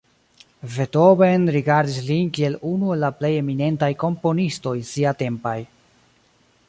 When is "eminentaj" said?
3.43-3.93